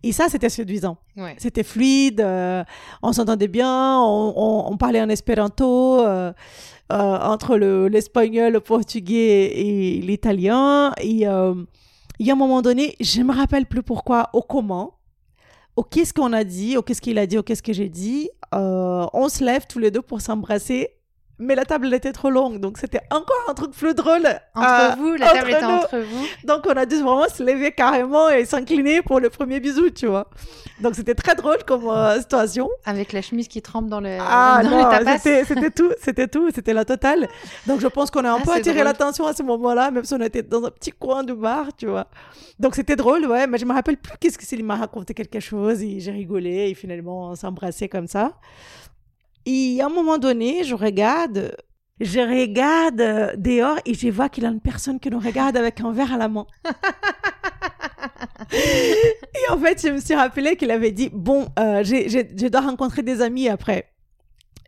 [0.03, 0.97] Et ça, c'était séduisant.
[1.17, 1.35] Ouais.
[1.37, 2.63] C'était fluide, euh,
[3.01, 6.31] on s'entendait bien, on, on- on parlait en espéranto euh,
[6.91, 6.95] euh,
[7.33, 10.91] entre le- l'espagnol, le portugais et l'italien.
[11.01, 11.55] Et euh,
[12.19, 14.99] il y a un moment donné, je me rappelle plus pourquoi, au comment,
[15.75, 18.29] au qu'est-ce qu'on a dit, au qu'est-ce qu'il a dit, au qu'est-ce que j'ai dit.
[18.53, 20.89] euh, on se lève tous les deux pour s'embrasser.
[21.37, 24.25] Mais la table était trop longue, donc c'était encore un truc plus drôle.
[24.55, 26.25] Entre euh, vous, la table était entre vous.
[26.45, 30.07] Donc on a dû vraiment se lever carrément et s'incliner pour le premier bisou, tu
[30.07, 30.29] vois.
[30.79, 32.69] Donc c'était très drôle comme euh, situation.
[32.85, 35.17] Avec la chemise qui trempe dans le, Ah dans non, le tapas.
[35.19, 37.27] c'était tout, c'était tout, c'était la totale.
[37.67, 40.13] Donc je pense qu'on a un Ah, peu attiré l'attention à ce moment-là, même si
[40.13, 42.07] on était dans un petit coin du bar, tu vois.
[42.59, 44.55] Donc c'était drôle, ouais, mais je me rappelle plus qu'est-ce que c'est.
[44.55, 48.31] Il m'a raconté quelque chose et j'ai rigolé et finalement on s'est embrassé comme ça.
[49.45, 51.55] Et à un moment donné, je regarde,
[51.99, 55.55] je regarde euh, dehors et je vois qu'il y a une personne qui nous regarde
[55.57, 56.47] avec un verre à la main.
[58.51, 63.03] et en fait, je me suis rappelé qu'il avait dit, bon, euh, je dois rencontrer
[63.03, 63.91] des amis après.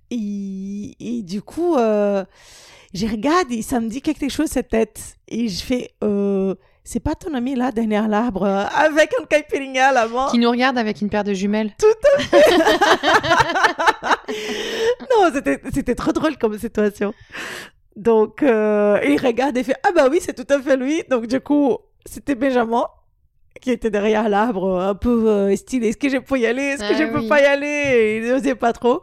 [0.10, 2.24] Et, et du coup, euh,
[2.94, 5.18] je regarde et ça me dit quelque chose, cette tête.
[5.28, 6.56] Et je fais, euh,
[6.88, 10.38] c'est pas ton ami là, derrière l'arbre, euh, avec un caipirinha à la main Qui
[10.39, 11.71] nous regarde avec une paire de jumelles.
[15.10, 17.13] Non, c'était, c'était trop drôle comme situation.
[17.95, 21.04] Donc, euh, il regarde et fait Ah bah oui, c'est tout à fait lui.
[21.10, 22.86] Donc, du coup, c'était Benjamin
[23.62, 25.89] qui était derrière l'arbre, un peu euh, stylé.
[25.89, 26.62] Est-ce que je peux y aller?
[26.62, 28.21] Est-ce que Ah je peux pas y aller?
[28.23, 29.02] Il n'osait pas trop.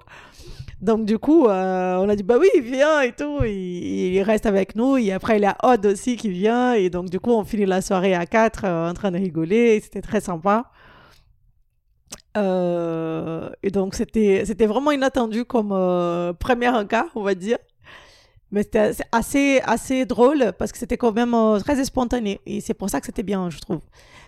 [0.81, 3.39] Donc, du coup, euh, on a dit Bah oui, viens et tout.
[3.45, 4.97] Il, il reste avec nous.
[4.97, 6.75] Et après, il y a Odd aussi qui vient.
[6.75, 9.81] Et donc, du coup, on finit la soirée à quatre euh, en train de rigoler.
[9.81, 10.71] C'était très sympa.
[12.37, 15.69] Euh, et donc, c'était, vraiment inattendu comme
[16.39, 17.59] premier encart, on va dire.
[18.51, 22.41] Mais c'était assez- assez, drôle parce que c'était quand même très spontané.
[22.47, 23.81] Et c'est pour ça que c'était bien, je trouve.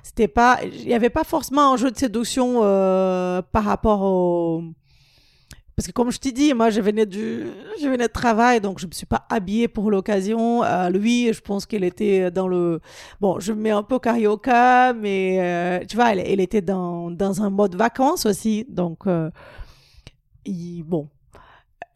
[0.02, 2.60] C'était pas, il n'y avait pas forcément un jeu de séduction
[3.52, 4.62] par rapport au.
[5.76, 7.44] Parce que comme je t'ai dit, moi, je venais, du,
[7.80, 10.64] je venais de travail, donc je ne me suis pas habillée pour l'occasion.
[10.64, 12.80] Euh, lui, je pense qu'il était dans le...
[13.20, 17.10] Bon, je me mets un peu carioca, mais euh, tu vois, il, il était dans,
[17.10, 18.64] dans un mode vacances aussi.
[18.70, 19.30] Donc, euh,
[20.44, 21.08] il- bon,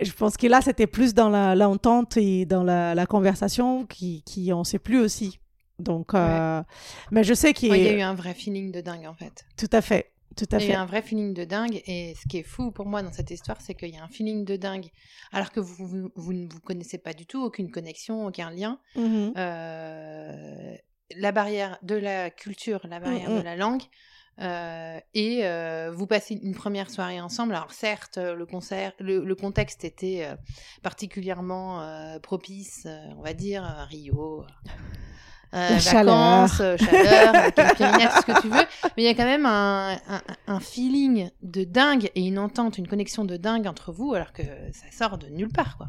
[0.00, 4.52] je pense que là, c'était plus dans l'entente et dans la, la conversation qui, qui
[4.52, 5.40] on sait plus aussi.
[5.78, 9.14] Donc, mais je sais qu'il Ouais, y a eu un vrai feeling de dingue en
[9.14, 9.46] fait.
[9.56, 11.82] Tout à fait, tout à Il y a un vrai feeling de dingue.
[11.86, 14.08] Et ce qui est fou pour moi dans cette histoire, c'est qu'il y a un
[14.08, 14.88] feeling de dingue.
[15.32, 18.78] Alors que vous, vous, vous ne vous connaissez pas du tout, aucune connexion, aucun lien.
[18.96, 19.32] Mhm.
[19.36, 20.74] Euh,
[21.16, 23.44] la barrière de la culture, la barrière Mm, de mm.
[23.44, 23.82] la langue.
[24.40, 27.52] euh, et euh, vous passez une première soirée ensemble.
[27.54, 30.26] Alors certes, le concert, le, le contexte était
[30.82, 32.86] particulièrement propice,
[33.18, 34.44] on va dire, à Rio.
[35.54, 36.16] Euh, chaleur.
[36.16, 38.66] vacances, euh, chaleur, caipirinha, tout ce que tu veux.
[38.96, 42.78] Mais il y a quand même un, un, un feeling de dingue et une entente,
[42.78, 45.86] une connexion de dingue entre vous, alors que ça sort de nulle part, quoi.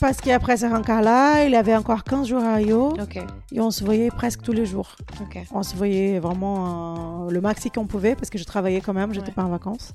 [0.00, 3.18] Parce qu'après rencard-là, il avait encore 15 jours à Rio Ok,
[3.52, 4.96] et on se voyait presque tous les jours.
[5.20, 5.38] ok.
[5.52, 9.12] On se voyait vraiment euh, le maxi qu'on pouvait parce que je travaillais quand même,
[9.12, 9.34] j'étais Ouais.
[9.34, 9.92] pas en vacances.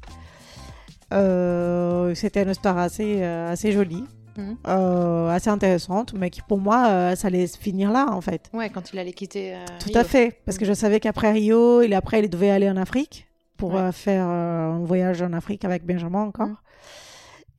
[1.13, 4.03] Euh, C'était une histoire assez, euh, assez jolie,
[4.37, 4.57] Mhm.
[4.67, 8.49] euh, assez intéressante, mais qui pour moi, euh, ça allait se finir là en fait.
[8.53, 9.55] Ouais, quand il allait quitter.
[9.55, 9.97] euh, Tout Rio.
[9.99, 13.27] à fait, parce que je savais qu'après Rio, il, après, il devait aller en Afrique
[13.57, 13.91] pour Ouais.
[13.91, 16.47] faire un voyage en Afrique avec Benjamin encore.
[16.47, 16.57] Mm.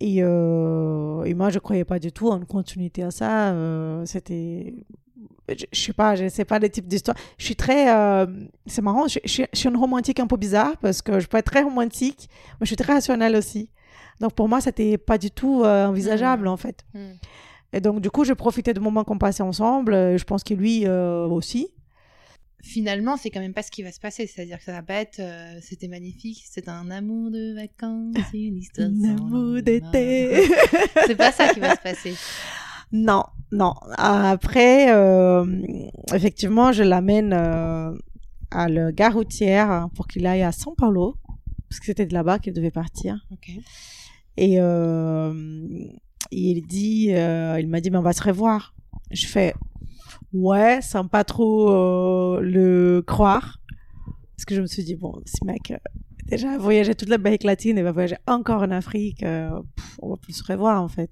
[0.00, 3.50] Et, euh, et moi, je croyais pas du tout en continuité à ça.
[3.52, 4.74] euh, C'était.
[5.48, 7.16] Je, je sais pas, je sais pas les types d'histoires.
[7.38, 7.94] Je suis très.
[7.94, 8.26] euh,
[8.66, 11.26] c'est marrant, je, je suis- je suis une romantique un peu bizarre parce que je
[11.28, 12.28] peux être très romantique,
[12.60, 13.70] mais je suis très rationnelle aussi.
[14.20, 16.48] Donc pour moi, c'était pas du tout envisageable Mm.
[16.48, 16.84] en fait.
[16.94, 16.98] Mm.
[17.72, 19.92] Et donc, du coup, je profitais du moment qu'on passait ensemble.
[19.94, 21.68] Je pense que lui aussi.
[22.68, 24.26] Finalement, c'est quand même pas ce qui va se passer.
[24.26, 25.20] C'est-à-dire que ça va pas être.
[25.20, 28.88] euh, C'était magnifique, c'est un amour de vacances, une histoire.
[28.88, 30.42] Un amour d'été.
[31.06, 32.14] c'est pas ça qui va se passer.
[32.92, 33.74] Non, non.
[33.98, 35.44] Après, euh,
[36.14, 37.90] effectivement, je l'amène euh,
[38.52, 41.16] à la gare routière pour qu'il aille à São Paulo,
[41.68, 43.26] parce que c'était de là-bas qu'il devait partir.
[43.32, 43.50] Ok.
[44.36, 44.54] Et
[46.30, 48.72] il dit, il m'a dit, mais on va se revoir.
[49.10, 49.52] Je fais,
[50.32, 53.60] ouais, sans pas trop euh, le croire,
[54.36, 55.76] parce que je me suis dit, bon, si mec euh,
[56.26, 60.16] déjà voyagé toute l'Amérique latine et va voyager encore en Afrique, euh, pff, on va
[60.16, 61.10] plus se revoir en fait.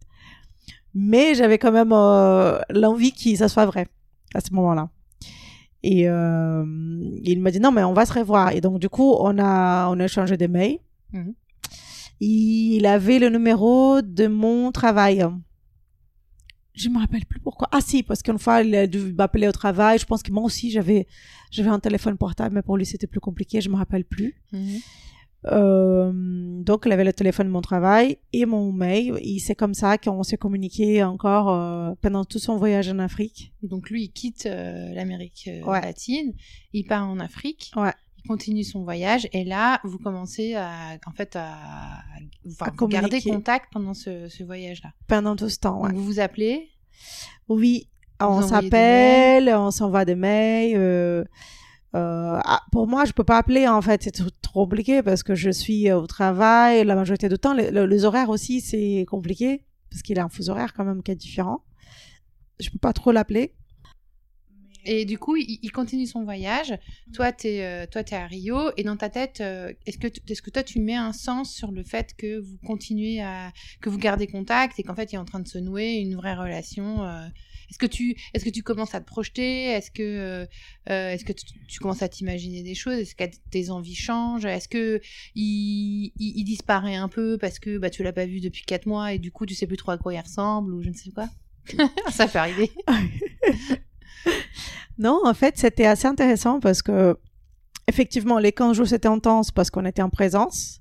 [0.95, 3.87] Mais j'avais quand même euh, l'envie que ça soit vrai
[4.35, 4.91] à ce moment-là.
[5.83, 6.65] Et euh,
[7.23, 8.53] il m'a dit non mais on va se revoir.
[8.53, 10.79] Et donc du coup on a on a échangé des mails.
[11.13, 11.35] Mhm.
[12.21, 15.27] Il avait le numéro de mon travail.
[16.75, 17.69] Je me rappelle plus pourquoi.
[17.73, 19.99] Ah si, parce qu'une fois il a dû m'appeler au travail.
[19.99, 21.07] Je pense que moi aussi j'avais
[21.51, 23.61] j'avais un téléphone portable, mais pour lui c'était plus compliqué.
[23.61, 24.35] Je me rappelle plus.
[24.53, 24.79] Mhm.
[25.47, 26.11] Euh,
[26.63, 29.19] donc, il avait le téléphone de mon travail et mon mail.
[29.21, 33.53] Et c'est comme ça qu'on s'est communiqué encore euh, pendant tout son voyage en Afrique.
[33.63, 35.81] Donc lui, il quitte euh, l'Amérique Ouais.
[35.83, 36.33] latine,
[36.73, 37.93] il part en Afrique, Ouais.
[38.27, 42.03] Continue son voyage, et là, vous commencez à, en fait, à,
[42.77, 43.31] communiquer.
[43.31, 44.91] contact pendant ce, ce voyage-là.
[45.07, 45.93] Pendant tout ce temps, ouais.
[45.93, 46.71] Vous vous appelez,
[47.49, 47.89] Oui,
[48.21, 50.77] on s'appelle, on s'envoie des mails.
[50.77, 51.25] euh,
[51.95, 55.23] euh, ah, pour moi, je peux pas appeler en fait, c'est trop, trop compliqué parce
[55.23, 57.55] que je suis au travail la majorité du temps.
[57.55, 61.03] Les, le- les horaires aussi, c'est compliqué parce qu'il a un fuseau horaire quand même
[61.05, 61.63] qui est différent.
[62.59, 63.55] je peux pas trop l'appeler.
[64.87, 66.75] Et du coup, il, il continue son voyage.
[67.15, 68.71] Toi, tu es, t'es à Rio.
[68.77, 71.55] Et dans ta tête, euh, est-ce que, t- est-ce que toi, tu mets un sens
[71.55, 73.53] sur le fait que vous continuez à.
[73.81, 76.15] que vous gardez contact et qu'en fait, il est en train de se nouer une
[76.17, 77.27] vraie relation euh,
[77.71, 79.65] Est-ce que, tu, est-ce que tu commences à te projeter?
[79.67, 80.47] Est-ce que, euh,
[80.91, 82.99] euh, est-ce que tu, tu commences à t'imaginer des choses?
[82.99, 84.45] Est-ce que tes envies changent?
[84.45, 85.01] Est-ce que
[85.35, 88.87] il, il, il disparaît un peu parce que bah, tu l'as pas vu depuis 4
[88.87, 90.95] mois et du coup, tu sais plus trop à quoi il ressemble ou je ne
[90.95, 91.29] sais quoi?
[92.11, 92.71] Ça peut arriver.
[94.99, 97.17] Non, en fait, c'était assez intéressant parce que,
[97.89, 100.81] effectivement, les 15 jours, c'était intense parce qu'on était en présence.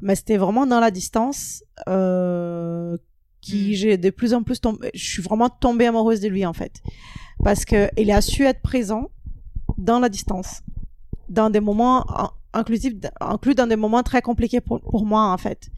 [0.00, 2.96] Mais c'était vraiment dans la distance euh,
[3.40, 3.74] qui Mm.
[3.74, 4.90] j'ai de plus en plus tombé.
[4.94, 6.80] Je suis vraiment tombée amoureuse de lui, en fait.
[7.44, 9.10] Parce qu'il a su être présent
[9.78, 10.62] dans la distance.
[11.28, 15.38] Dans des moments in- inclusifs, inclus dans des moments très compliqués pour, pour moi, en
[15.38, 15.68] fait.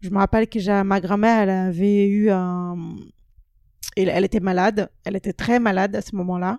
[0.00, 2.76] Je me rappelle que ma grand-mère, elle avait eu un.
[3.96, 4.90] Elle, elle était malade.
[5.04, 6.58] Elle était très malade à ce moment-là.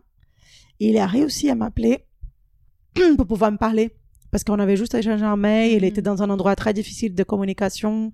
[0.79, 2.05] Et il a réussi à m'appeler
[3.17, 3.95] pour pouvoir me parler.
[4.31, 5.71] Parce qu'on avait juste échangé un mail.
[5.73, 5.83] Il Mhm.
[5.83, 8.11] était dans un endroit très difficile de communication.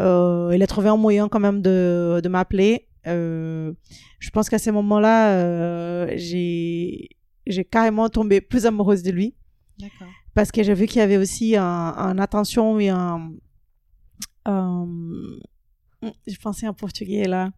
[0.00, 2.88] Euh, il a trouvé un moyen quand même de, de m'appeler.
[3.06, 3.72] Euh,
[4.18, 7.08] je pense qu'à ce moment-là, euh, j'ai
[7.46, 9.34] j'ai carrément tombé plus amoureuse de lui
[9.78, 10.08] D'accord.
[10.34, 13.30] parce que j'ai vu qu'il y avait aussi un, un attention et un,
[14.44, 14.86] un-
[16.26, 17.50] je pensais en portugais là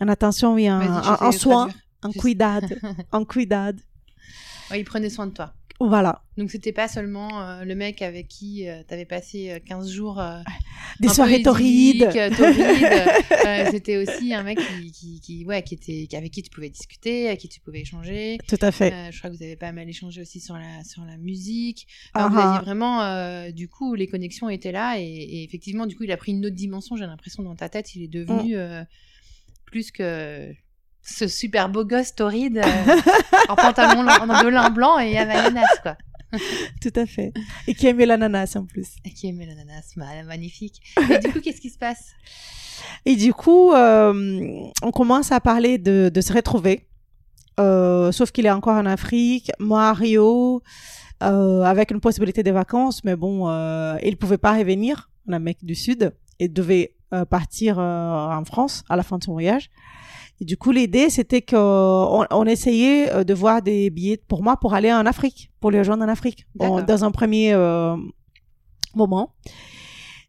[0.00, 0.80] un attention et un,
[1.32, 1.82] soin traduire.
[2.12, 2.74] Cuidado
[3.12, 3.78] un cuidado
[4.70, 5.54] Ouais, il prenait soin de toi.
[5.78, 9.88] voilà Donc c'était pas seulement euh, le mec avec qui euh, t'avais passé euh, 15
[9.88, 10.40] jours euh,
[11.00, 13.70] des soirées torrides euh, torrides.
[13.70, 17.28] C'était aussi un mec qui, qui, qui- ouais, qui était, avec qui tu pouvais discuter,
[17.28, 18.38] avec qui tu pouvais échanger.
[18.48, 21.04] tout à fait je crois que vous avez pas mal échangé aussi sur la, sur
[21.04, 21.86] la musique.
[22.14, 22.54] Enfin, Ah vous ah.
[22.54, 26.16] aviez vraiment, du coup, les connexions étaient là et, et effectivement, du coup, il a
[26.16, 26.96] pris une autre dimension.
[26.96, 28.86] J'ai l'impression dans ta tête, il est devenu Mm.
[29.66, 30.52] plus que
[31.06, 32.96] ce super beau gosse torride euh,
[33.48, 35.96] en pantalon de lin blanc et Havaianas, quoi.
[36.82, 37.32] tout à fait
[37.68, 40.82] et qui aimait l'ananas en plus Et qui aimait l'ananas, ma- magnifique.
[41.08, 42.10] Et du coup, qu'est-ce qui se passe?
[43.04, 44.12] Et du coup, euh,
[44.82, 46.88] on commence à parler de, de se retrouver.
[47.60, 50.62] Euh, sauf qu'il est encore en Afrique, moi à Rio,
[51.22, 53.48] euh, avec une possibilité de vacances, mais bon,
[54.02, 56.94] il pouvait pas revenir en Amérique du Sud et devait
[57.30, 59.70] partir en France à la fin de son voyage.
[60.40, 64.56] Et du coup, l'idée, c'était qu'on on essayait euh, de voir des billets pour moi
[64.58, 67.96] pour aller en Afrique, pour les rejoindre en Afrique, Bon, dans un premier euh,
[68.94, 69.34] moment.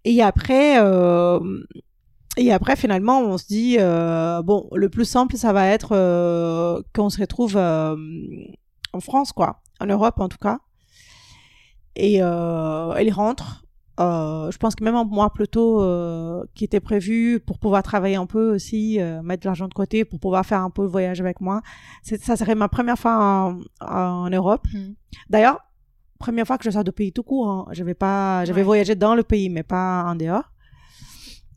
[0.06, 1.40] Et après, euh,
[2.38, 6.82] et après, finalement, on se dit, euh, bon, le plus simple, ça va être euh,
[6.96, 7.96] qu'on se retrouve euh,
[8.94, 10.60] en France, quoi, en Europe en tout cas.
[11.96, 13.64] Et euh, elle rentre.
[14.00, 17.82] Euh, je pense que même un mois plus tôt, euh, qui était prévu pour pouvoir
[17.82, 20.84] travailler un peu aussi, euh, mettre de l'argent de côté pour pouvoir faire un peu
[20.84, 21.62] le voyage avec moi.
[22.04, 24.68] Ça serait ma première fois en, en Europe.
[24.74, 24.94] Mhm.
[25.30, 25.60] D'ailleurs,
[26.20, 27.50] première fois que je sors de pays tout court.
[27.50, 27.66] Hein.
[27.72, 28.66] Je vais pas, j'avais Ouais.
[28.66, 30.52] voyagé dans le pays, mais pas en dehors.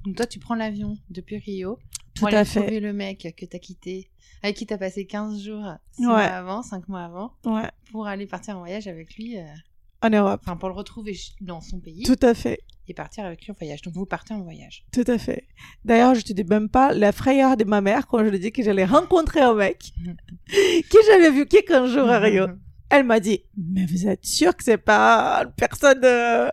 [0.07, 1.77] Donc toi, tu prends l'avion depuis Rio
[2.15, 2.61] Tout pour aller à fait.
[2.61, 4.11] trouver le mec que t'as quitté,
[4.43, 6.07] avec qui t'as passé 15 jours, 6 Ouais.
[6.09, 7.69] mois avant, 5 mois avant, Ouais.
[7.93, 9.37] pour aller partir en voyage avec lui,
[10.03, 10.41] En Europe.
[10.45, 12.61] enfin pour le retrouver dans son pays Tout à fait.
[12.89, 13.83] et partir avec lui en voyage.
[13.83, 14.85] Donc vous partez en voyage.
[14.93, 15.45] Tout à fait.
[15.85, 18.51] D'ailleurs, je te dis même pas la frayeur de ma mère quand je lui dis
[18.53, 19.93] que j'allais rencontrer un mec
[20.49, 22.47] que j'avais vu que 15 jours à Rio.
[22.93, 26.49] Elle m'a dit, mais vous êtes sûr que c'est pas une personne euh,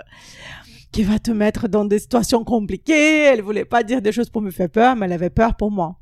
[0.92, 3.24] qui va te mettre dans des situations compliquées?
[3.24, 5.72] Elle voulait pas dire des choses pour me faire peur, mais elle avait peur pour
[5.72, 5.98] moi.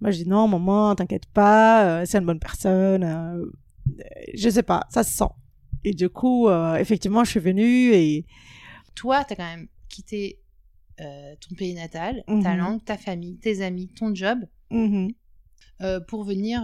[0.00, 3.02] Moi, je dis non, maman, t'inquiète pas, euh, c'est une bonne personne.
[3.04, 3.44] euh,
[4.34, 5.30] je sais pas, ça se sent.
[5.88, 8.26] Et du coup, euh, effectivement, je suis venue et
[8.96, 10.40] Toi, t'as quand même quitté
[11.00, 12.56] euh, ton pays natal, ta Mhm.
[12.58, 14.40] langue, ta famille, tes amis, ton job,
[14.72, 15.12] Mhm.
[15.82, 16.62] euh, pour venir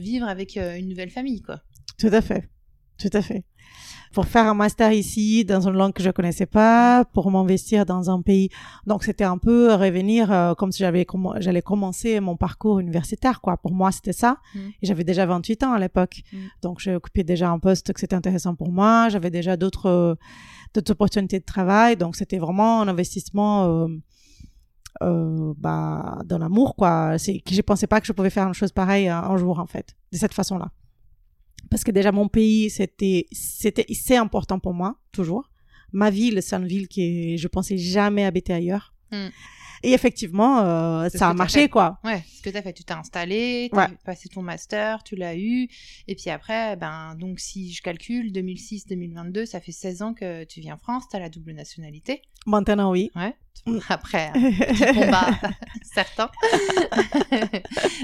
[0.00, 1.60] vivre avec une nouvelle famille, quoi.
[1.96, 2.48] Tout à fait.
[2.98, 3.44] Tout à fait.
[4.12, 8.10] Pour faire un master ici dans une langue que je connaissais pas, pour m'investir dans
[8.10, 8.48] un pays.
[8.84, 11.06] Donc c'était un peu revenir euh, comme si j'avais
[11.38, 13.56] j'allais commencer mon parcours universitaire quoi.
[13.56, 14.38] Pour moi, c'était ça.
[14.54, 14.58] Mm.
[14.82, 16.22] Et j'avais déjà 28 ans à l'époque.
[16.32, 16.36] Mm.
[16.62, 20.14] Donc j'ai occupé déjà un poste que c'était intéressant pour moi, j'avais déjà d'autres euh,
[20.74, 23.88] d'autres opportunités de travail, donc c'était vraiment un investissement euh,
[25.02, 27.18] euh, bah, dans l'amour quoi.
[27.18, 29.58] C'est que je pensais pas que je pouvais faire une chose pareille un, un jour
[29.58, 30.70] en fait, de cette façon-là
[31.68, 35.50] parce que déjà mon pays c'était c'était c'est important pour moi toujours
[35.92, 39.30] ma ville c'est une ville que je pensais jamais habiter ailleurs Mm.
[39.82, 41.98] Et effectivement, euh, ça a marché, quoi.
[42.04, 43.84] Ouais, ce que tu as fait, tu t'es installé, tu Ouais.
[43.84, 45.68] as passé ton master, tu l'as eu.
[46.06, 50.60] Et puis après, ben, donc si je calcule, 2006-2022, ça fait 16 ans que tu
[50.60, 52.20] vis en France, tu as la double nationalité.
[52.46, 53.10] Maintenant, oui.
[53.16, 53.34] Ouais.
[53.66, 53.78] Mm.
[53.88, 55.30] Après, un combat
[55.82, 56.30] certain.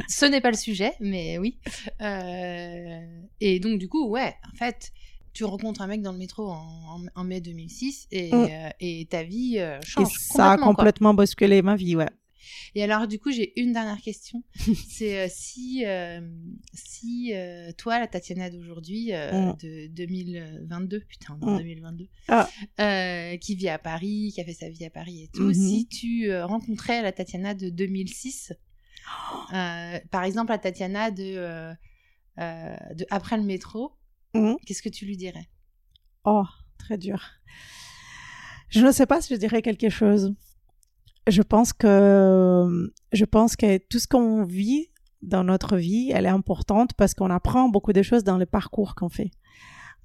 [0.09, 1.59] Ce n'est pas le sujet, mais oui.
[2.01, 3.01] Euh,
[3.41, 4.93] Et donc, du coup, ouais, en fait,
[5.37, 8.34] tu rencontres un mec dans le métro en, en- en mai 2006 et, Mm.
[8.51, 11.14] euh, et ta vie euh, Et change ça a complètement.
[11.14, 11.24] quoi.
[11.24, 12.09] bousculé ma vie, ouais.
[12.74, 14.43] Et alors, du coup, j'ai une dernière question.
[14.89, 16.20] C'est euh, si, euh,
[16.74, 17.32] si
[17.76, 19.57] toi, la Tatiana d'aujourd'hui, Mm.
[19.62, 21.57] de 2022, putain, Mm.
[21.59, 22.49] 2022, Ah.
[22.80, 25.55] euh, qui vit à Paris, qui a fait sa vie à Paris et tout, Mhm.
[25.55, 28.53] si tu rencontrais la Tatiana de 2006,
[29.53, 31.72] euh, par exemple, la Tatiana de,
[32.39, 33.93] de après le métro,
[34.43, 34.57] Mhm.
[34.66, 35.49] qu'est-ce que tu lui dirais?
[36.24, 36.45] Oh,
[36.78, 37.22] très dur.
[38.68, 40.34] Je ne sais pas si je dirais quelque chose.
[41.28, 44.91] Je pense que je pense que tout ce qu'on vit
[45.22, 48.95] dans notre vie, elle est importante parce qu'on apprend beaucoup de choses dans le parcours
[48.95, 49.30] qu'on fait.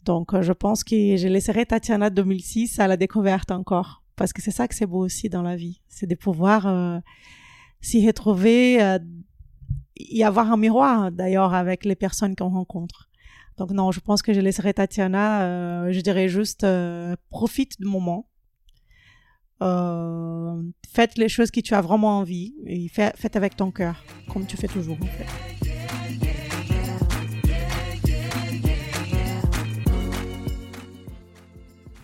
[0.03, 4.41] Donc, euh, je pense que je laisserai Tatiana 2006 à la découverte encore parce que
[4.41, 6.99] c'est ça que c'est beau aussi dans la vie, c'est de pouvoir euh,
[7.81, 8.99] s'y retrouver, euh,
[9.97, 13.09] y avoir un miroir d'ailleurs avec les personnes qu'on rencontre.
[13.57, 17.87] Donc non, je pense que je laisserai Tatiana, euh, je dirais juste euh, profite du
[17.87, 18.27] moment.
[19.61, 24.47] Euh, faites les choses que tu as vraiment envie et faites avec ton cœur, comme
[24.47, 24.97] tu fais toujours.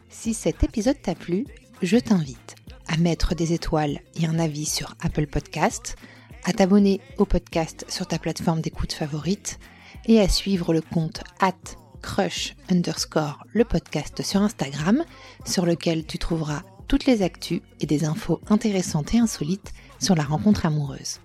[0.10, 1.46] Si cet épisode t'a plu,
[1.82, 2.56] je t'invite
[2.88, 5.96] à mettre des étoiles et un avis sur Apple Podcast,
[6.44, 9.60] à t'abonner au podcast sur ta plateforme d'écoute favorite
[10.08, 11.54] et à suivre le compte at
[12.02, 15.04] crush underscore le podcast sur Instagram
[15.46, 20.24] sur lequel tu trouveras toutes les actus et des infos intéressantes et insolites sur la
[20.24, 21.20] rencontre amoureuse.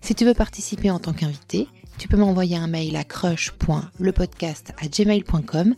[0.00, 1.68] Si tu veux participer en tant qu'invité,
[1.98, 5.74] tu peux m'envoyer un mail à crush.lepodcast@gmail.com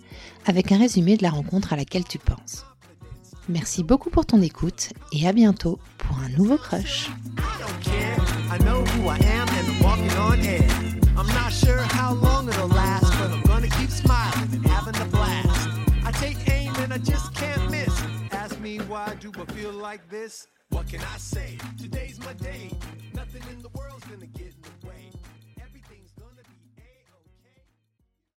[0.47, 2.65] avec un résumé de la rencontre à laquelle tu penses.
[3.49, 7.09] Merci beaucoup pour ton écoute et à bientôt pour un nouveau crush.
[11.17, 15.07] I'm not sure how long it'll last, but I'm gonna keep smiling and having a
[15.07, 15.69] blast.
[16.05, 17.95] I take aim and I just can't miss.
[18.33, 20.47] Ask me why do I feel like this?
[20.69, 21.59] What can I say?
[21.81, 22.71] Today's my day.
[23.15, 23.86] Nothing in the gonna